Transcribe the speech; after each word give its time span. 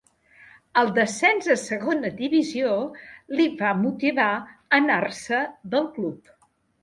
El 0.81 0.87
descens 0.93 1.49
a 1.53 1.57
Segona 1.63 2.09
Divisió 2.21 2.71
li 3.39 3.45
va 3.59 3.75
motivar 3.81 4.31
a 4.39 4.51
anar-se 4.81 5.43
del 5.75 5.89
club. 5.99 6.35